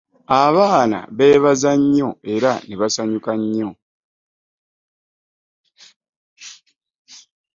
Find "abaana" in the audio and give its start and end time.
0.43-0.99